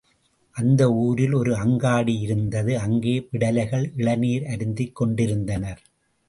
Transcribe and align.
அந்த 0.55 0.91
ஊரில் 0.93 1.33
ஒரு 1.33 1.55
அங்காடி 1.55 2.19
இருந்தது 2.19 2.79
அங்கே 2.79 3.27
விடலைகள் 3.31 3.93
இளநீர் 3.95 4.45
அருந்திக் 4.45 4.95
கொண்டிருந்தனர். 4.95 5.81